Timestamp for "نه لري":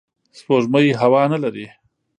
1.31-1.65